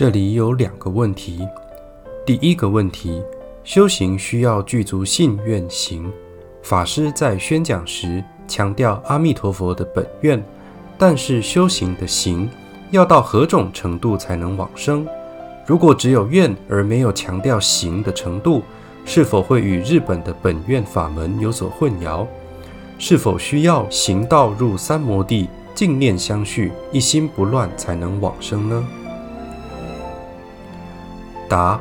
[0.00, 1.46] 这里有两个问题。
[2.24, 3.22] 第一个问题，
[3.62, 6.10] 修行需要具足信愿行。
[6.62, 10.42] 法师在宣讲时强调阿弥陀佛的本愿，
[10.96, 12.48] 但是修行的行
[12.90, 15.06] 要到何种程度才能往生？
[15.66, 18.62] 如果只有愿而没有强调行的程度，
[19.04, 22.26] 是否会与日本的本愿法门有所混淆？
[22.96, 28.88] 是否需要行道入三摩地，净念相续，一心不乱才能往生呢？
[31.50, 31.80] 答：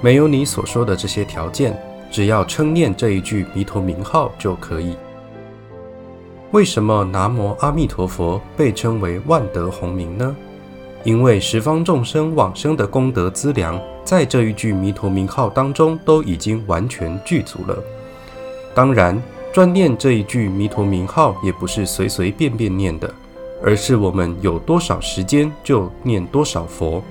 [0.00, 4.96] 没有你所说的这些条件，只要称念这一句弥陀名号就可以。
[6.50, 10.36] 为什么南无阿弥陀佛被称为万德洪名呢？
[11.04, 17.78] 因为十方众生往生的功德资粮，在这一句弥陀名号当中都已经完全具足了。
[18.74, 23.12] 当然，专念这一句弥陀名号也不是随随便便念的，
[23.62, 27.02] 而是我们有多少时间就念多少佛。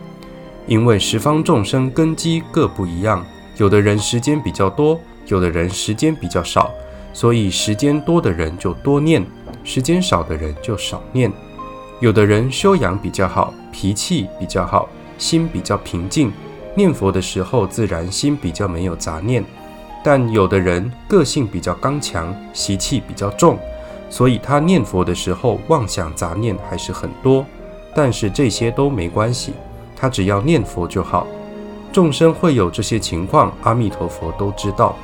[0.66, 3.25] 因为十方众生根基各不一样，
[3.58, 6.72] 有的人时间比较多，有的人时间比较少，
[7.11, 9.25] 所以时间多的人就多念，
[9.64, 11.31] 时间少的人就少念。
[12.00, 16.31] 有的人修养比较好，脾气比较好，心比较平静，
[16.75, 19.44] 念佛的时候自然心比较没有杂念。
[20.03, 23.58] 但有的人个性比较刚强，习气比较重，
[24.09, 27.45] 所以他念佛的时候妄想杂念还是很多。
[27.95, 29.53] 但是这些都没关系，
[30.04, 31.26] 他只要念佛就好。
[31.94, 34.98] 众生会有这些情况，阿弥陀佛都知道。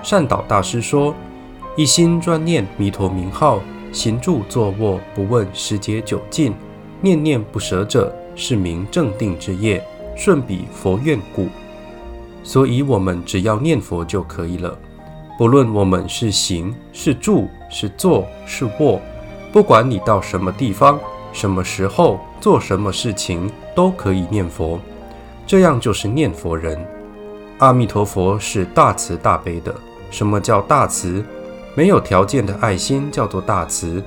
[0.00, 1.12] 善导大师说
[1.74, 3.58] ：“一心专念弥陀名号。”
[3.90, 6.54] 行住坐卧不问时节久近，
[7.00, 9.84] 念念不舍者，是名正定之业，
[10.16, 11.48] 顺彼佛愿故。
[12.44, 14.78] 所以，我们只要念佛就可以了。
[15.36, 19.00] 不论我们是行是住是坐是卧，
[19.52, 20.98] 不管你到什么地方、
[21.32, 24.78] 什么时候做什么事情，都可以念佛。
[25.46, 26.78] 这样就是念佛人。
[27.58, 29.74] 阿弥陀佛是大慈大悲的。
[30.10, 31.24] 什么叫大慈？
[31.74, 34.02] 没有条件的爱心叫做大慈，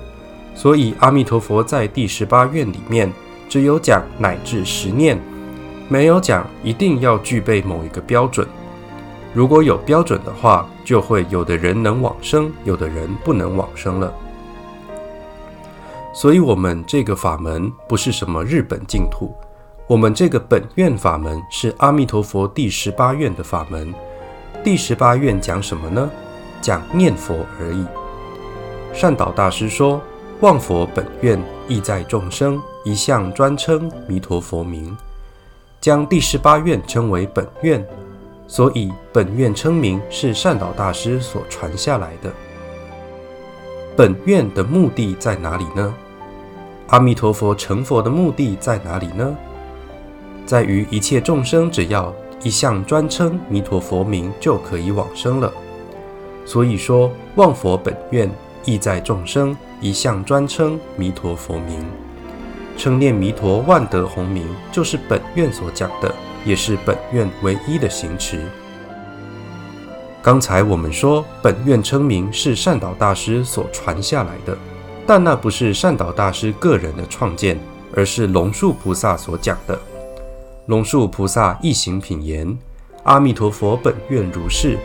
[0.54, 3.12] 所以阿弥陀佛在第十八愿里面
[3.50, 5.20] 只有讲乃至十念，
[5.90, 8.48] 没有讲一定要具备某一个标准。
[9.34, 14.14] 如果有标准的话，就会有的人能往生，有的人不能往生了。
[16.16, 19.36] 所以，我们这个法门不是什么日本净土，
[19.86, 23.94] 我们这个本愿法门是阿弥陀佛第十八愿的法门。
[24.64, 26.10] 第十八愿讲什么呢？
[26.62, 27.86] 讲念佛而已。
[28.94, 30.02] 善导大师说
[30.40, 31.38] ：“望佛本愿
[31.68, 34.96] 意在众生，一向专称弥陀佛名，
[35.82, 37.86] 将第十八愿称为本愿，
[38.48, 42.32] 所以本愿称名是善导大师所传下来的。
[43.98, 45.94] 本愿的目的在哪里呢？
[46.88, 49.36] 阿弥陀佛成佛的目的在哪里呢？
[50.46, 52.14] 在于一切众生只要
[52.44, 55.52] 一向专称弥陀佛名，就可以往生了。”
[56.46, 58.30] 所以说，望佛本愿
[58.66, 61.84] 意在众生，一向专称弥陀佛名，
[62.78, 66.14] 称念弥陀万德洪名，就是本愿所讲的，
[66.46, 68.40] 也是本愿唯一的行持。
[70.22, 74.56] 刚才我们说，本愿称名是善导大师所传下来的，
[75.08, 77.60] 但那不是善导大师个人的创建，
[77.94, 79.80] 而是龙树菩萨所讲的。
[80.68, 82.58] 龙树菩萨一行品言：
[83.04, 84.78] 阿弥陀佛本愿如是。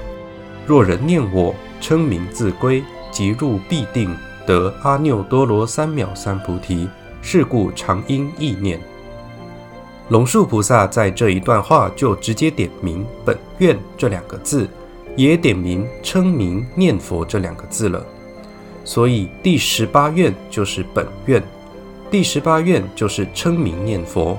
[0.67, 4.15] 若人念我称名自归，即入必定
[4.47, 6.89] 得阿耨多罗三藐三菩提。
[7.23, 8.81] 是故常应意念。
[10.09, 14.67] 龙树菩萨在这一段话就直接点明“本愿”这两个字，
[15.17, 18.03] 也点明称名念佛这两个字了。
[18.85, 21.43] 所以第十八愿就是本愿，
[22.11, 24.37] 第十八愿就是称名念佛。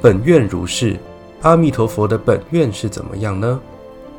[0.00, 0.96] 本愿如是，
[1.42, 3.60] 阿弥陀佛的本愿是怎么样呢？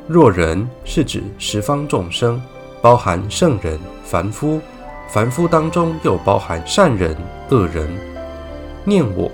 [0.06, 2.40] 若人是指十方众生，
[2.82, 4.60] 包含圣人、凡夫，
[5.08, 7.16] 凡夫当中又包含善人、
[7.50, 7.88] 恶人。
[8.84, 9.30] 念我，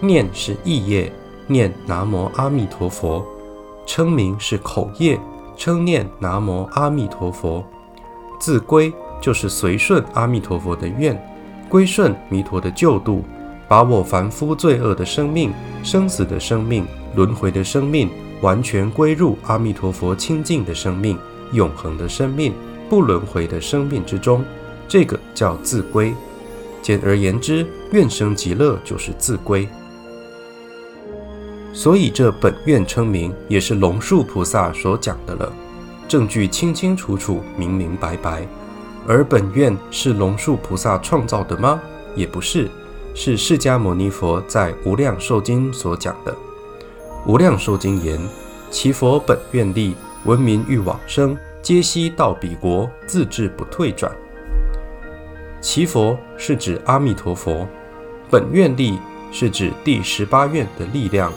[0.00, 1.12] 念是意业，
[1.46, 3.24] 念南无阿弥陀佛；
[3.86, 5.18] 称名是口业，
[5.56, 7.64] 称念南无阿弥陀佛。
[8.38, 11.20] 自归就是随顺阿弥陀佛的愿，
[11.68, 13.24] 归顺弥陀的救度，
[13.66, 15.52] 把我凡夫罪恶的生命、
[15.82, 18.08] 生死的生命、轮回的生命。
[18.40, 21.18] 完全归入阿弥陀佛清净的生命、
[21.52, 22.54] 永恒的生命、
[22.88, 24.44] 不轮回的生命之中，
[24.86, 26.14] 这个叫自归。
[26.80, 29.68] 简而言之，愿生极乐就是自归。
[31.72, 35.52] 所以这本愿称名也是龙树菩萨所讲的了，
[36.08, 38.44] 证据清清楚楚、明明白白。
[39.06, 41.80] 而本愿是龙树菩萨创造的吗？
[42.14, 42.68] 也不是，
[43.14, 46.32] 是释迦牟尼佛在《无量寿经》所讲的。
[47.26, 48.18] 《无量寿经》言
[48.70, 49.94] ：“其佛本愿力，
[50.24, 54.10] 闻名欲往生，皆悉到彼国，自至不退转。”
[55.60, 57.66] 其佛是指阿弥陀佛，
[58.30, 58.98] 本愿力
[59.32, 61.32] 是指第十八愿的力量。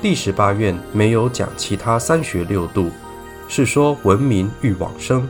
[0.00, 2.90] 第十八愿没有讲其他三学六度，
[3.50, 5.28] 是说闻名欲往生，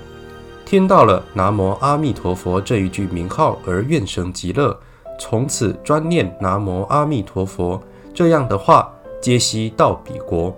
[0.67, 4.79] 听到了南无阿弥陀佛这一句名号而愿生极乐，
[5.19, 7.83] 从此专念南无阿弥陀佛，
[8.13, 10.55] 这样的话皆悉到彼国。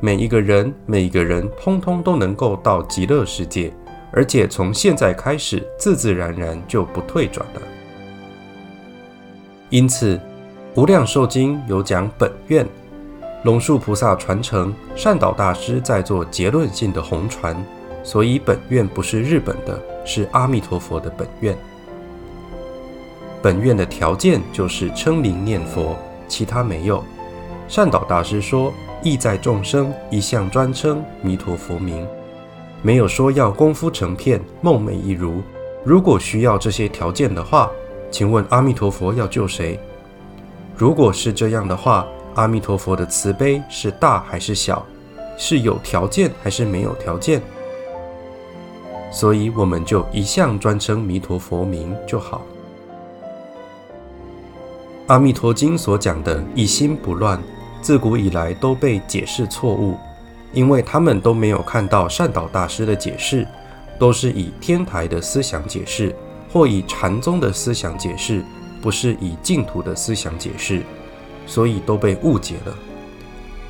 [0.00, 3.70] 每一个人，每一个人，通通都能够到极乐世界。
[4.10, 7.60] 而且从现在开始，自自然然就不退转了。
[9.68, 10.16] 因此，
[10.74, 12.66] 《无量寿经》有讲本愿，
[13.44, 17.54] 龙树菩萨传承，善导大师在做结论性的红传，
[18.02, 21.54] 所以本愿不是日本的，是阿弥陀佛的本愿。
[23.42, 25.94] 本愿的条件就是称名念佛，
[26.26, 27.04] 其他没有。
[27.68, 28.72] 善导大师说
[29.04, 32.06] ：“意在众生，一向专称弥陀佛名。”
[32.80, 35.42] 没有说要功夫成片、梦寐一如。
[35.84, 37.70] 如果需要这些条件的话，
[38.10, 39.78] 请问阿弥陀佛要救谁？
[40.74, 44.84] 如果是这样的话，阿弥陀佛的慈悲是大还是小？
[45.36, 47.40] 是有条件还是没有条件？
[49.10, 52.42] 所以我们就一向专称弥陀佛名就好。
[55.06, 57.40] 阿弥陀经所讲的一心不乱，
[57.80, 59.96] 自古以来都被解释错误。
[60.52, 63.44] 因为他们都没有看到善导大师的解释，
[63.98, 66.14] 都是以天台的思想解释，
[66.52, 68.40] 或以禅宗的思想解释，
[68.80, 70.82] 不是以净土的思想解释，
[71.46, 72.72] 所以都被误解了。《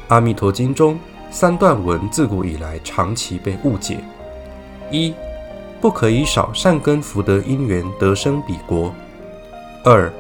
[0.09, 0.99] 阿弥陀经》中
[1.31, 3.99] 三段文自古以来长期被误解：
[4.91, 5.15] 一，
[5.81, 8.91] 不可以少善根福德因缘得生彼国；
[9.82, 10.12] 二，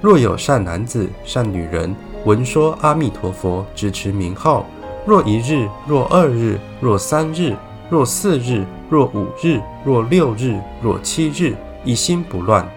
[0.00, 1.94] 若有善男子、善女人
[2.24, 4.66] 闻说阿弥陀佛，只持名号。
[5.06, 7.54] 若一日，若二日，若三日，
[7.88, 11.54] 若四日，若五日，若六日，若七日，
[11.84, 12.68] 一心不乱。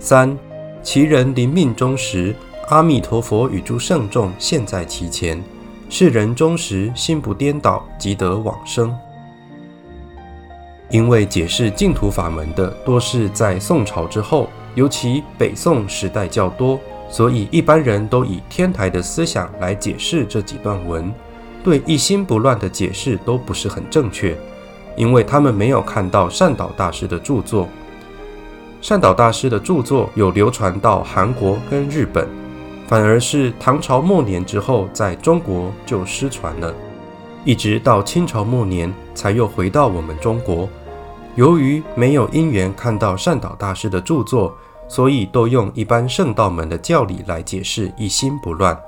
[0.00, 0.36] 三，
[0.82, 2.34] 其人临命终时，
[2.68, 5.40] 阿弥陀佛与诸圣众现，在其前，
[5.88, 8.92] 是人终时心不颠倒，即得往生。
[10.90, 16.78] 因为解释净土法门的多是在宋朝之后，尤其北宋时代较多。
[17.08, 21.12] 所以一般人都以天台的思想来解释这几段文，
[21.62, 24.34] 对一心不乱的解释都不是很正确，
[24.96, 27.68] 因为他们没有看到善导大师的著作。
[28.82, 32.28] 善导大师的著作有流传到韩国跟日本，
[32.88, 36.74] 反而是唐朝末年之后在中国就失传了，
[37.44, 40.68] 一直到清朝末年才又回到我们中国。
[41.36, 44.54] 由于没有因缘看到善导大师的著作。
[44.88, 48.78] 所以都用一般圣道门的教理来解释一心不乱，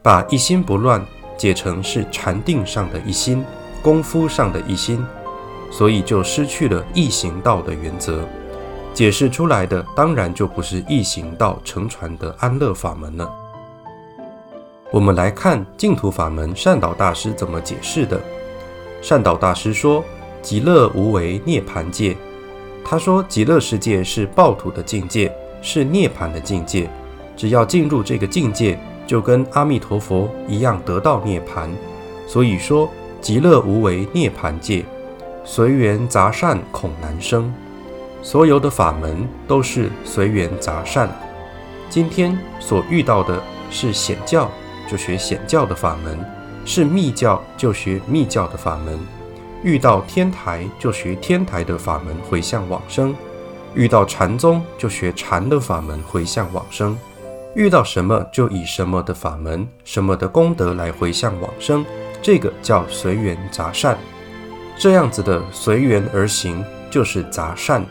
[0.00, 1.04] 把一心不乱
[1.36, 3.44] 解成是禅定上的一心，
[3.82, 5.04] 功夫上的一心，
[5.68, 8.20] 所以就失去了一行道的原则，
[8.96, 13.30] 解释出来的当然就不是易行道成传的安乐法门了。
[14.90, 18.18] 我们来看净土法门善导大师怎么解释的。
[19.02, 20.02] 善导大师说
[20.40, 22.16] ：“极乐无为涅盘界。”
[22.82, 26.88] 他说：“极乐世界是报土的境界，是涅槃的境界。
[27.36, 31.68] 只要进入这个境界，就跟阿弥陀佛一样得到涅槃。
[32.26, 32.88] 所以说，
[33.20, 34.86] 极乐无为涅槃界，
[35.44, 37.52] 随缘杂善恐难生。
[38.26, 41.08] 所有的法门都是随缘杂善。
[41.88, 43.40] 今天所遇到的
[43.70, 44.50] 是显教，
[44.90, 46.18] 就学显教的法门；
[46.64, 48.98] 是密教，就学密教的法门。”
[49.62, 53.14] 遇到天台就学天台的法门回向往生，
[53.76, 56.98] 遇到禅宗就学禅的法门回向往生，
[57.54, 61.86] 遇到什么就以什么的法门、什么的功德来回向往生，
[62.20, 63.96] 这个叫随缘杂善。
[64.76, 67.86] 这样子的随缘而行就是杂善，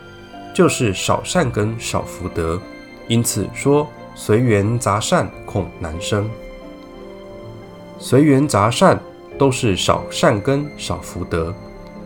[0.56, 2.58] 就是少善根少福德。
[3.08, 6.26] 因此说随缘杂善恐难生，
[7.98, 8.98] 随缘杂善
[9.36, 11.54] 都是少善根少福德。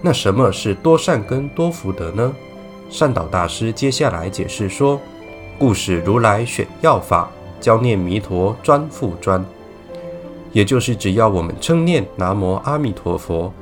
[0.03, 2.35] 那什么是多善根多福德呢？
[2.91, 5.01] 善导大师接下来解释说
[5.57, 7.31] ：“故使如来选要法，
[7.61, 9.45] 教念弥陀专复专。
[10.51, 13.53] 也就是只要我们称念南无阿弥陀佛，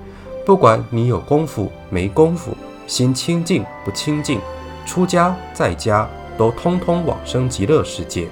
[0.47, 4.41] 不管你有功夫没功夫，心清净不清净，
[4.89, 8.27] 出家在家，都通通往生极乐世界，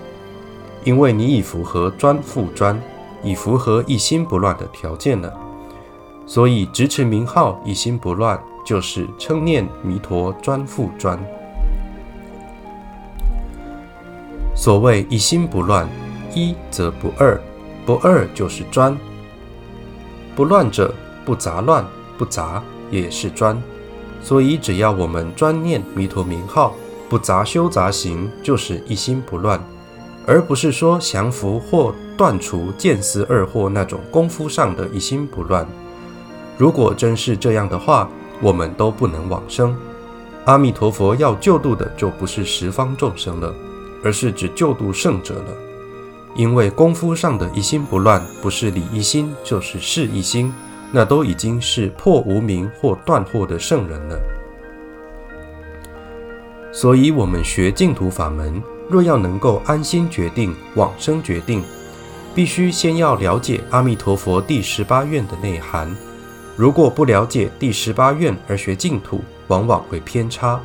[0.84, 2.80] 因为你已符合专复专，
[3.22, 5.30] 已符合一心不乱的条件了。”
[6.26, 11.16] 所以，直持名号，一心不乱，就是称念弥陀专复专。
[14.56, 15.86] 所谓一心不乱，
[16.34, 17.38] 一则不二，
[17.84, 18.96] 不二就是专。
[20.34, 20.92] 不乱者
[21.25, 21.84] 不杂乱，
[22.16, 23.62] 不杂也是专。
[24.26, 26.75] 所以只要我们专念弥陀名号，
[27.09, 29.64] 不杂修杂行，就是一心不乱，
[30.26, 35.64] 而不是说降伏或断除见思二惑那种功夫上的一心不乱。
[36.59, 38.11] 如果真是这样的话，
[38.42, 39.76] 我们都不能往生。
[40.47, 43.54] 阿弥陀佛要救度的就不是十方众生了，
[44.02, 45.54] 而是指救度圣者了。
[46.35, 50.52] 因为功夫上的一心不乱，不是理一心，就是事一心，
[50.97, 54.19] 那都已经是破无明或断惑的圣人了。
[56.73, 61.62] 所以，我们学净土法门，若要能够安心决定往生决定，
[62.35, 65.95] 必须先要了解阿弥陀佛第十八愿的内涵。
[66.57, 70.59] 如果不了解第十八愿而学净土，往往会偏差，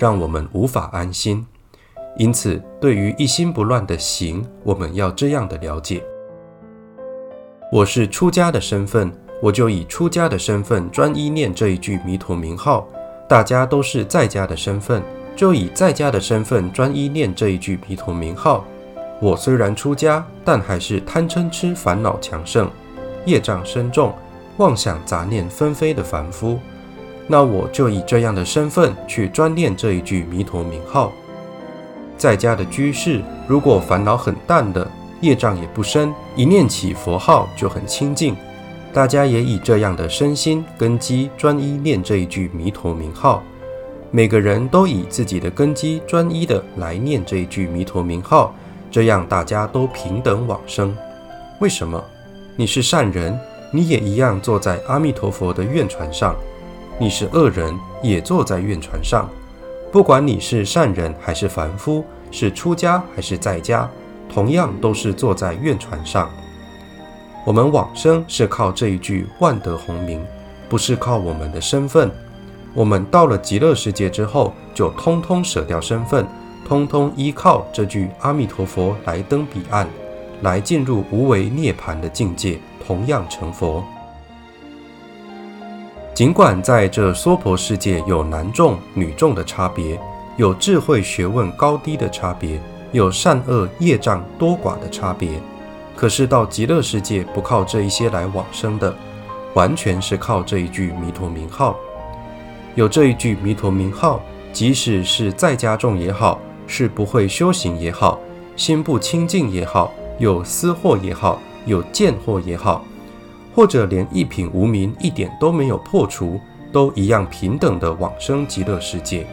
[0.00, 1.46] 让我们无法安心。
[2.18, 6.02] 因此，对于一心不乱的行，我们要这样的了解：
[7.70, 9.12] 我是出家的身份，
[9.42, 12.84] 我就以出家的身份专一念这一句弥陀名号；
[13.28, 15.02] 大家都是在家的身份，
[15.36, 18.64] 就以在家的身份专一念这一句弥陀名号。
[19.20, 22.70] 我虽然出家，但还是贪嗔痴烦恼强盛，
[23.24, 24.14] 业障深重。
[24.58, 26.58] 妄想杂念纷飞的凡夫，
[27.26, 31.12] 那我就以这样的身份去专念这一句弥陀名号。
[32.16, 34.90] 在家的居士，如果烦恼很淡的，
[35.20, 38.34] 业障也不深，一念起佛号就很清净。
[38.96, 43.42] 大家也以这样的身心根基专一念这一句弥陀名号。
[44.10, 48.54] 每个人都以自己的根基专一的来念这一句弥陀名号，
[48.90, 50.96] 这样大家都平等往生。
[51.60, 52.02] 为什么？
[52.56, 53.38] 你是善人。
[53.70, 56.34] 你也一样坐在阿弥陀佛的愿船上，
[56.98, 59.28] 你是恶人也坐在愿船上。
[59.92, 63.86] 不管你是善人还是凡夫，是出家还是在家，
[64.26, 66.30] 同样都是坐在愿船上。
[67.46, 70.20] 我们往生是靠这一句万德洪名，
[70.68, 72.10] 不是靠我们的身份。
[72.74, 76.26] 我们到了极乐世界之后，就通通舍掉身份，
[76.66, 79.86] 通通依靠这句阿弥陀佛来登彼岸，
[80.42, 82.58] 来进入无为涅槃的境界。
[82.84, 83.84] 同样成佛。
[86.14, 89.98] 尽管在这娑婆世界有男众女众的差别，
[90.36, 92.60] 有智慧学问高低的差别，
[92.92, 95.30] 有善恶业障多寡的差别，
[95.96, 98.94] 可是到极乐世界不靠这一些来往生的，
[99.54, 101.74] 完全是靠这一句弥陀名号。
[102.74, 104.20] 有这一句弥陀名号，
[104.52, 108.20] 即使是在家众也好，是不会修行也好，
[108.54, 111.40] 心不清净也好，有私货也好。
[111.66, 112.84] 有见惑也好，
[113.52, 119.26] 或者连一品无名一点都没有破除，都一样平等的往生极乐世界，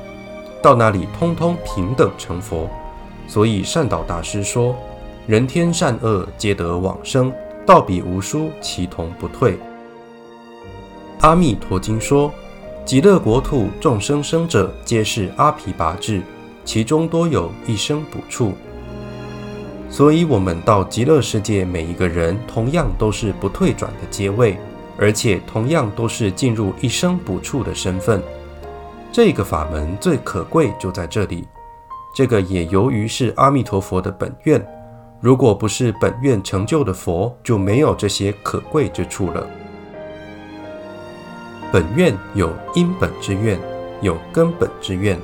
[0.60, 2.68] 到那里通通平等成佛。
[3.28, 4.76] 所以善导大师说
[5.26, 7.32] ：“人天善恶皆得往生，
[7.66, 9.58] 道比无殊，其同不退。”
[11.22, 12.30] 阿弥陀经说
[12.84, 16.22] ：“极乐国土众生生者，皆是阿毗跋致，
[16.66, 18.54] 其中多有一生补处。”
[19.90, 24.58] 所以，我们到极乐世界，每一个人同样都是不退转的阶位，
[24.98, 28.22] 而且同样都是进入一生补处的身份。
[29.12, 31.48] 这个法门最可贵就在这里。
[32.16, 34.64] 这个也由于是阿弥陀佛的本愿，
[35.24, 39.48] 如果不是本愿成就的佛，就没有这些可贵之处了。
[41.72, 43.58] 本愿有因本之愿，
[44.02, 45.18] 有根本之愿。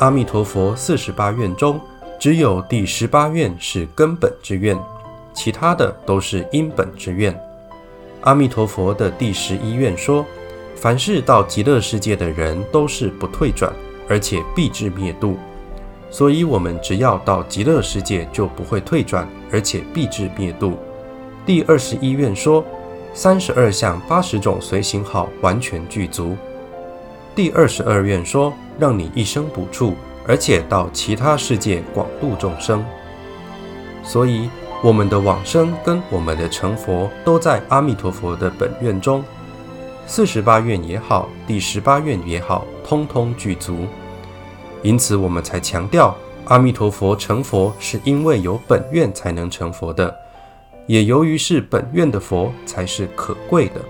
[0.00, 1.80] 阿弥陀佛四十八愿中。
[2.20, 4.78] 只有第十八愿是根本之愿，
[5.32, 7.34] 其他的都是因本之愿。
[8.20, 10.26] 阿弥陀佛的第十一愿说：
[10.76, 13.72] 凡是到极乐世界的人都是不退转，
[14.10, 15.38] 而且必至灭度。
[16.12, 20.78] 所以，我们只要到极乐世界就不会退转，而且必至灭度。
[21.44, 22.64] 第二十一愿说：
[23.12, 26.36] 三十二相八十种随行好，完全具足。
[27.34, 29.94] 第二十二愿说：让你一生补处。
[30.24, 32.84] 而且到其他世界广度众生，
[34.04, 34.48] 所以
[34.80, 39.24] 我们的往生跟我们的成佛都在阿弥陀佛的本愿中。
[40.06, 43.78] 四十八愿也好，第十八愿也好，通通具足。
[44.82, 50.14] 因此，我们才强调阿弥陀佛成佛是因为有本愿才能成佛的，
[50.86, 53.80] 也由于是本愿的佛才是可贵的。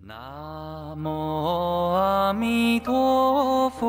[0.00, 3.86] 南无阿弥陀佛，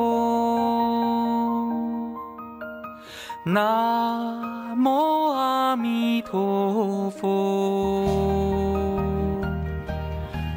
[3.46, 8.06] 南无阿弥陀佛，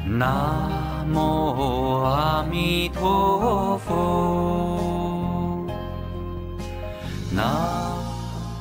[0.05, 0.69] 南。
[1.11, 5.65] 无阿弥陀佛，
[7.31, 7.43] 南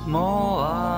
[0.06, 0.16] 无
[0.56, 0.97] 阿